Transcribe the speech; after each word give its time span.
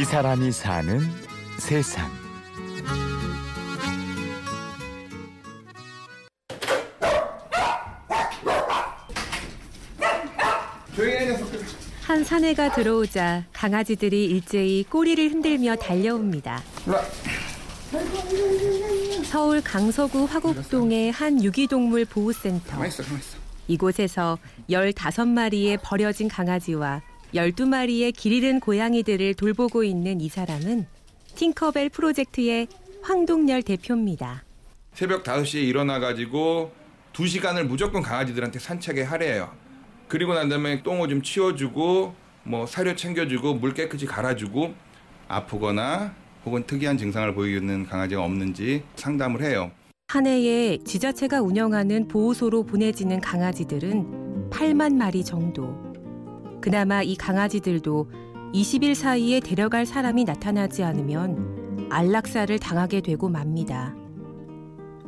이 0.00 0.04
사람이 0.04 0.50
사는 0.50 0.98
세상. 1.58 2.10
한 12.06 12.24
사내가 12.24 12.72
들어오자 12.72 13.44
강아지들이 13.52 14.24
일제히 14.24 14.84
꼬리를 14.84 15.32
흔들며 15.32 15.76
달려옵니다. 15.76 16.62
서울 19.24 19.60
강서구 19.62 20.24
화곡동의 20.24 21.12
한 21.12 21.44
유기동물 21.44 22.06
보호센터. 22.06 22.78
이곳에서 23.68 24.38
15마리의 24.70 25.78
버려진 25.82 26.26
강아지와 26.26 27.02
12마리의 27.34 28.14
길 28.16 28.32
잃은 28.32 28.60
고양이들을 28.60 29.34
돌보고 29.34 29.84
있는 29.84 30.20
이 30.20 30.28
사람은 30.28 30.86
팅커벨 31.36 31.90
프로젝트의 31.90 32.66
황동열 33.02 33.62
대표입니다. 33.62 34.44
새벽 34.92 35.22
5시에 35.22 35.62
일어나가지고 35.62 36.72
2시간을 37.12 37.64
무조건 37.64 38.02
강아지들한테 38.02 38.58
산책에 38.58 39.02
하래요. 39.02 39.50
그리고 40.08 40.34
난 40.34 40.48
다음에 40.48 40.82
똥오줌 40.82 41.22
치워주고 41.22 42.14
뭐 42.42 42.66
사료 42.66 42.94
챙겨주고 42.96 43.54
물 43.54 43.74
깨끗이 43.74 44.06
갈아주고 44.06 44.74
아프거나 45.28 46.14
혹은 46.44 46.64
특이한 46.66 46.98
증상을 46.98 47.32
보이는 47.34 47.86
강아지가 47.86 48.24
없는지 48.24 48.82
상담을 48.96 49.42
해요. 49.42 49.70
한 50.08 50.26
해에 50.26 50.78
지자체가 50.84 51.40
운영하는 51.40 52.08
보호소로 52.08 52.64
보내지는 52.64 53.20
강아지들은 53.20 54.50
8만 54.50 54.94
마리 54.96 55.24
정도. 55.24 55.89
그나마 56.60 57.02
이 57.02 57.16
강아지들도 57.16 58.10
20일 58.52 58.94
사이에 58.94 59.40
데려갈 59.40 59.86
사람이 59.86 60.24
나타나지 60.24 60.82
않으면 60.82 61.88
안락사를 61.90 62.58
당하게 62.58 63.00
되고 63.00 63.28
맙니다. 63.28 63.94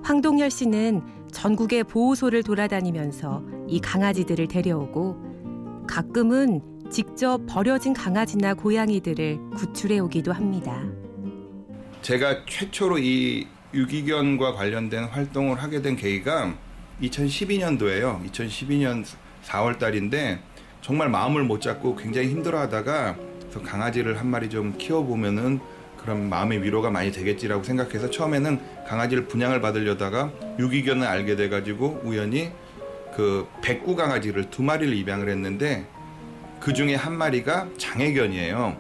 황동열 0.03 0.51
씨는 0.51 1.03
전국의 1.31 1.85
보호소를 1.85 2.43
돌아다니면서 2.43 3.43
이 3.69 3.81
강아지들을 3.81 4.49
데려오고 4.49 5.87
가끔은 5.87 6.61
직접 6.91 7.41
버려진 7.47 7.93
강아지나 7.93 8.55
고양이들을 8.55 9.51
구출해 9.57 9.99
오기도 9.99 10.33
합니다. 10.33 10.85
제가 12.03 12.45
최초로 12.47 12.99
이 12.99 13.47
유기견과 13.75 14.55
관련된 14.55 15.05
활동을 15.05 15.63
하게 15.63 15.81
된 15.83 15.97
계기가 15.97 16.55
2012년도예요. 17.01 18.31
2012년 18.31 19.05
4월 19.45 19.79
달인데 19.79 20.41
정말 20.83 21.09
마음을 21.09 21.45
못 21.45 21.61
잡고 21.61 21.97
굉장히 21.97 22.29
힘들어 22.29 22.59
하다가 22.59 23.17
강아지를 23.65 24.19
한 24.19 24.27
마리 24.27 24.51
좀 24.51 24.75
키워보면은 24.77 25.61
그런 25.97 26.29
마음의 26.29 26.63
위로가 26.65 26.91
많이 26.91 27.13
되겠지라고 27.13 27.63
생각해서 27.63 28.11
처음에는 28.11 28.59
강아지를 28.89 29.29
분양을 29.29 29.61
받으려다가 29.61 30.33
유기견을 30.59 31.07
알게 31.07 31.37
돼가지고 31.37 32.01
우연히 32.05 32.51
그 33.15 33.47
백구 33.63 33.95
강아지를 33.95 34.51
두 34.51 34.65
마리를 34.65 34.93
입양을 34.93 35.29
했는데 35.29 35.87
그 36.59 36.73
중에 36.73 36.97
한 36.97 37.17
마리가 37.17 37.69
장애견이에요. 37.79 38.77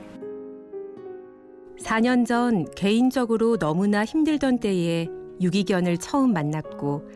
4년 1.80 2.26
전 2.26 2.64
개인적으로 2.74 3.58
너무나 3.58 4.04
힘들던 4.04 4.58
때에 4.58 5.08
유기견을 5.40 5.98
처음 5.98 6.32
만났고 6.32 7.08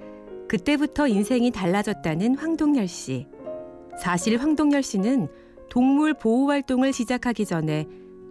그때부터 0.48 1.08
인생이 1.08 1.50
달라졌다는 1.50 2.36
황동열 2.36 2.86
씨. 2.86 3.26
사실 4.00 4.40
황동열 4.40 4.82
씨는 4.82 5.28
동물 5.70 6.14
보호 6.14 6.48
활동을 6.48 6.92
시작하기 6.92 7.46
전에 7.46 7.86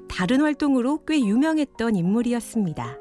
다른 0.07 0.41
활동으로 0.41 1.03
꽤 1.05 1.19
유명했던 1.19 1.95
인물이었습니다. 1.95 2.97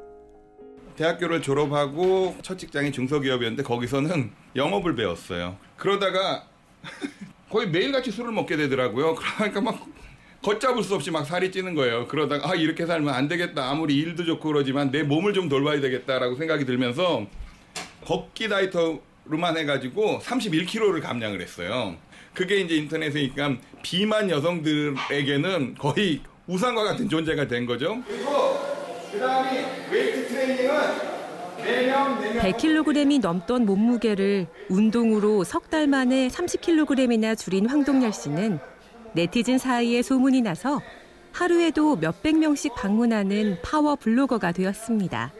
대학교를 0.96 1.42
졸업하고 1.42 2.36
첫 2.42 2.58
직장이 2.58 2.92
중소기업이었는데 2.92 3.62
거기서는 3.62 4.30
영업을 4.56 4.94
배웠어요. 4.94 5.56
그러다가 5.76 6.46
거의 7.50 7.68
매일같이 7.68 8.10
술을 8.10 8.32
먹게 8.32 8.56
되더라고요. 8.56 9.14
그러니까 9.14 9.60
막 9.60 9.86
걷잡을 10.42 10.82
수 10.82 10.94
없이 10.94 11.10
막 11.10 11.24
살이 11.24 11.50
찌는 11.50 11.74
거예요. 11.74 12.06
그러다가 12.06 12.50
아 12.50 12.54
이렇게 12.54 12.86
살면 12.86 13.12
안 13.12 13.28
되겠다. 13.28 13.70
아무리 13.70 13.96
일도 13.96 14.24
좋고 14.24 14.48
그러지만 14.48 14.90
내 14.90 15.02
몸을 15.02 15.32
좀 15.32 15.48
돌봐야 15.48 15.80
되겠다라고 15.80 16.36
생각이 16.36 16.64
들면서 16.64 17.26
걷기 18.04 18.48
다이어트 18.48 19.00
로만 19.26 19.56
해가지고 19.56 20.20
31kg를 20.20 21.00
감량을 21.02 21.40
했어요. 21.40 21.96
그게 22.34 22.58
이제 22.60 22.76
인터넷이니까 22.76 23.56
비만 23.82 24.28
여성들에게는 24.30 25.76
거의 25.78 26.20
우상과 26.46 26.84
같은 26.84 27.08
존재가 27.08 27.48
된 27.48 27.64
거죠. 27.64 28.02
그리고 28.06 28.58
그 29.12 29.18
다음이 29.18 29.58
웨이트 29.90 30.28
트레이닝은 30.28 30.74
매년 31.58 32.20
매년 32.20 32.42
100kg이 32.44 33.20
넘던 33.20 33.64
몸무게를 33.64 34.46
운동으로 34.68 35.44
석 35.44 35.70
달 35.70 35.86
만에 35.86 36.28
30kg이나 36.28 37.38
줄인 37.38 37.66
황동열 37.68 38.12
씨는 38.12 38.58
네티즌 39.14 39.58
사이에 39.58 40.02
소문이 40.02 40.42
나서 40.42 40.82
하루에도 41.32 41.96
몇백 41.96 42.36
명씩 42.38 42.74
방문하는 42.74 43.58
파워 43.62 43.96
블로거가 43.96 44.52
되었습니다. 44.52 45.32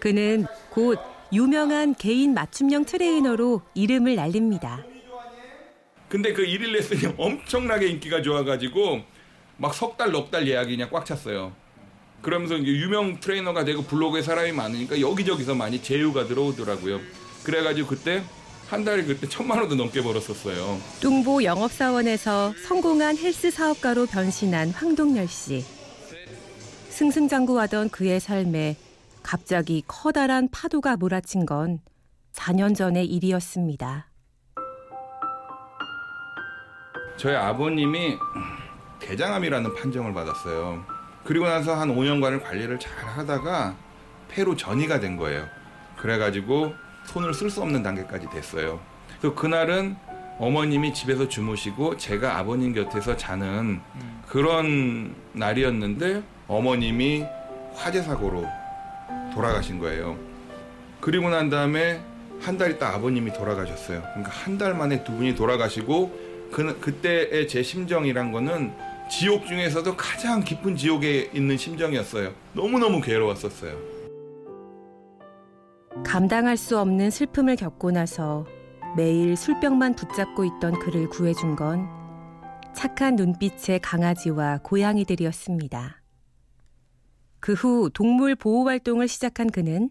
그는 0.00 0.46
곧 0.70 0.98
유명한 1.32 1.94
개인 1.94 2.34
맞춤형 2.34 2.84
트레이너로 2.84 3.62
이름을 3.74 4.14
날립니다. 4.16 4.84
근데 6.08 6.32
그 6.32 6.42
일일 6.44 6.72
레슨이 6.72 7.14
엄청나게 7.18 7.88
인기가 7.88 8.22
좋아가지고 8.22 9.00
막 9.56 9.74
석 9.74 9.96
달, 9.96 10.12
넉 10.12 10.30
달 10.30 10.46
예약이 10.46 10.76
그냥 10.76 10.88
꽉 10.92 11.04
찼어요. 11.04 11.52
그러면서 12.22 12.58
유명 12.58 13.18
트레이너가 13.20 13.64
되고 13.64 13.82
블로그에 13.82 14.22
사람이 14.22 14.52
많으니까 14.52 15.00
여기저기서 15.00 15.54
많이 15.54 15.82
제휴가 15.82 16.26
들어오더라고요. 16.26 17.00
그래가지고 17.42 17.88
그때 17.88 18.22
한 18.68 18.84
달에 18.84 19.04
그때 19.04 19.28
천만 19.28 19.58
원도 19.58 19.74
넘게 19.76 20.02
벌었었어요. 20.02 20.80
뚱보 21.00 21.44
영업사원에서 21.44 22.54
성공한 22.66 23.16
헬스 23.16 23.50
사업가로 23.50 24.06
변신한 24.06 24.70
황동열 24.70 25.28
씨. 25.28 25.64
승승장구하던 26.90 27.90
그의 27.90 28.18
삶에 28.20 28.76
갑자기 29.26 29.82
커다란 29.88 30.48
파도가 30.52 30.96
몰아친 30.96 31.46
건 31.46 31.80
4년 32.32 32.76
전의 32.76 33.06
일이었습니다. 33.06 34.06
저희 37.16 37.34
아버님이 37.34 38.18
대장암이라는 39.00 39.74
판정을 39.74 40.14
받았어요. 40.14 40.84
그리고 41.24 41.48
나서 41.48 41.74
한 41.74 41.88
5년간을 41.88 42.40
관리를 42.44 42.78
잘 42.78 42.92
하다가 43.04 43.74
폐로 44.28 44.54
전이가 44.54 45.00
된 45.00 45.16
거예요. 45.16 45.48
그래가지고 45.96 46.74
손을 47.06 47.34
쓸 47.34 47.50
수 47.50 47.62
없는 47.62 47.82
단계까지 47.82 48.30
됐어요. 48.30 48.78
그래서 49.18 49.34
그날은 49.34 49.96
어머님이 50.38 50.94
집에서 50.94 51.26
주무시고 51.26 51.96
제가 51.96 52.38
아버님 52.38 52.72
곁에서 52.72 53.16
자는 53.16 53.80
그런 54.28 55.16
날이었는데 55.32 56.22
어머님이 56.46 57.24
화재 57.74 58.02
사고로 58.02 58.46
돌아가신 59.34 59.78
거예요. 59.78 60.16
그리고 61.00 61.28
난 61.30 61.50
다음에 61.50 62.00
한 62.40 62.58
달 62.58 62.70
있다 62.72 62.88
아버님이 62.94 63.32
돌아가셨어요. 63.32 64.02
그러니까 64.02 64.30
한 64.30 64.58
달 64.58 64.74
만에 64.74 65.02
두 65.04 65.12
분이 65.12 65.34
돌아가시고 65.34 66.26
그, 66.52 66.78
그때의 66.80 67.48
제 67.48 67.62
심정이란 67.62 68.30
거는 68.32 68.72
지옥 69.10 69.46
중에서도 69.46 69.96
가장 69.96 70.42
깊은 70.42 70.76
지옥에 70.76 71.30
있는 71.32 71.56
심정이었어요. 71.56 72.32
너무너무 72.52 73.00
괴로웠었어요. 73.00 73.76
감당할 76.04 76.56
수 76.56 76.78
없는 76.78 77.10
슬픔을 77.10 77.56
겪고 77.56 77.90
나서 77.90 78.46
매일 78.96 79.36
술병만 79.36 79.94
붙잡고 79.96 80.44
있던 80.44 80.78
그를 80.80 81.08
구해준 81.08 81.56
건 81.56 81.88
착한 82.74 83.16
눈빛의 83.16 83.80
강아지와 83.80 84.58
고양이들이었습니다. 84.62 85.95
그 87.46 87.52
후 87.52 87.90
동물 87.94 88.34
보호 88.34 88.64
활동을 88.66 89.06
시작한 89.06 89.48
그는 89.48 89.90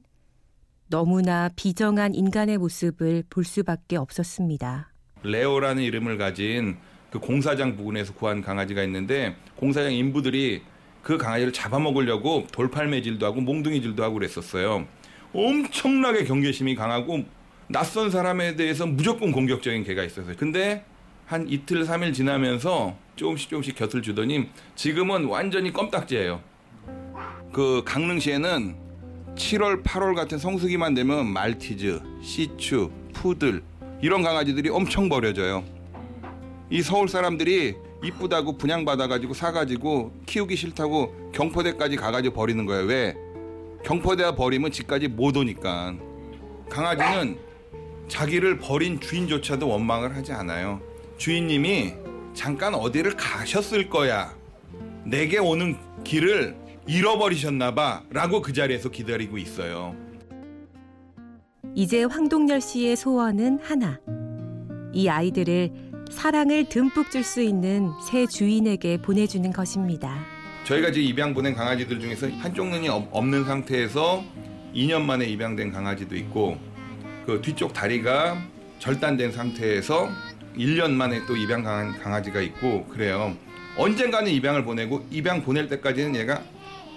너무나 0.90 1.50
비정한 1.56 2.14
인간의 2.14 2.58
모습을 2.58 3.24
볼 3.30 3.46
수밖에 3.46 3.96
없었습니다. 3.96 4.92
레오라는 5.24 5.82
이름을 5.82 6.18
가진 6.18 6.76
그 7.10 7.20
공사장 7.20 7.78
부근에서 7.78 8.14
구한 8.14 8.42
강아지가 8.42 8.84
있는데 8.84 9.38
공사장 9.56 9.94
인부들이 9.94 10.64
그 11.02 11.18
강아지를 11.18 11.54
잡아먹으려고 11.54 12.46
돌팔매질도 12.52 13.26
하고 13.26 13.40
몽둥이질도 13.40 14.04
하고 14.04 14.16
그랬었어요. 14.16 14.86
엄청나게 15.32 16.26
경계심이 16.26 16.76
강하고 16.76 17.24
낯선 17.70 18.12
사람에 18.12 18.58
대해서 18.58 18.86
무조건 18.86 19.32
공격적인 19.32 19.86
개가 19.86 20.04
있었어요. 20.04 20.36
근데 20.38 20.84
한 21.26 21.48
이틀 21.48 21.86
삼일 21.86 22.12
지나면서 22.12 22.98
조금씩 23.16 23.50
조금씩 23.50 23.78
곁을 23.78 24.02
주더니 24.02 24.50
지금은 24.76 25.24
완전히 25.24 25.72
껌딱지예요. 25.72 26.55
그 27.56 27.84
강릉시에는 27.86 28.76
7월, 29.36 29.82
8월 29.82 30.14
같은 30.14 30.38
성수기만 30.38 30.94
되면 30.94 31.26
말티즈, 31.26 32.02
시추, 32.22 32.92
푸들 33.14 33.64
이런 34.02 34.24
강아지들이 34.24 34.68
엄청 34.68 35.08
버려져요. 35.08 35.64
이 36.70 36.82
서울 36.82 37.08
사람들이 37.08 37.76
이쁘다고 38.04 38.58
분양받아가지고 38.58 39.34
사가지고 39.34 40.12
키우기 40.26 40.54
싫다고 40.58 41.32
경포대까지 41.32 41.96
가가지고 41.96 42.36
버리는 42.36 42.66
거예요. 42.66 42.88
왜? 42.88 43.16
경포대가 43.86 44.36
버리면 44.36 44.74
집까지 44.74 45.08
못 45.08 45.38
오니까. 45.38 45.96
강아지는 46.70 47.38
자기를 48.10 48.58
버린 48.58 49.00
주인조차도 49.00 49.66
원망을 49.66 50.14
하지 50.14 50.34
않아요. 50.34 50.82
주인님이 51.18 51.94
잠깐 52.34 52.76
어디를 52.76 53.16
가셨을 53.16 53.88
거야. 53.88 54.36
내게 55.06 55.38
오는 55.38 55.78
길을 56.04 56.65
잃어버리셨나봐. 56.88 58.04
라고 58.12 58.42
그 58.42 58.54
자리에서 58.54 58.90
기다리고 58.90 59.38
있어요. 59.38 59.96
이제 61.74 62.04
황동열 62.04 62.62
씨의 62.62 62.96
소원은 62.96 63.60
하나. 63.62 64.00
이 64.94 65.10
아이들을 65.10 65.72
사랑을 66.12 66.70
듬뿍 66.70 67.12
줄 67.12 67.24
수 67.24 67.42
있는 67.42 67.90
새 68.08 68.26
주인에게 68.28 69.02
보내주는 69.02 69.52
것입니다. 69.52 70.24
저희가 70.66 70.92
지금 70.92 71.08
입양 71.10 71.34
보낸 71.34 71.54
강아지들 71.54 72.00
중에서 72.00 72.28
한쪽 72.40 72.68
눈이 72.70 72.88
없- 72.88 73.08
없는 73.12 73.44
상태에서 73.46 74.24
2년 74.74 75.02
만에 75.02 75.26
입양된 75.26 75.72
강아지도 75.72 76.16
있고 76.16 76.58
그 77.26 77.42
뒤쪽 77.42 77.74
다리가 77.74 78.38
절단된 78.80 79.32
상태에서 79.32 80.10
1년 80.58 80.92
만에 80.92 81.26
또 81.26 81.36
입양한 81.36 82.00
강아지가 82.00 82.40
있고 82.42 82.86
그래요. 82.86 83.36
언젠가는 83.78 84.32
입양을 84.32 84.64
보내고 84.64 85.06
입양 85.12 85.44
보낼 85.44 85.68
때까지는 85.68 86.16
얘가 86.16 86.42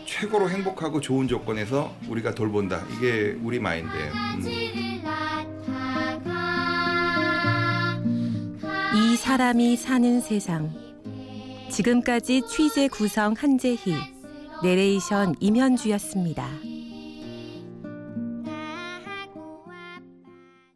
최고로 0.08 0.49
행복하고 0.49 1.02
좋은 1.02 1.28
조건에서 1.28 1.94
우리가 2.08 2.34
돌본다. 2.34 2.82
이게 2.96 3.37
우리 3.43 3.60
마인드예요. 3.60 4.12
음. 4.12 4.43
이 8.96 9.16
사람이 9.16 9.76
사는 9.76 10.20
세상. 10.22 10.72
지금까지 11.70 12.43
취재 12.49 12.88
구성 12.88 13.34
한재희, 13.37 13.94
내레이션 14.62 15.34
임현주였습니다. 15.40 16.49